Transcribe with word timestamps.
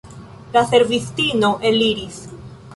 La 0.55 0.63
servistino 0.71 1.53
eliris. 1.73 2.21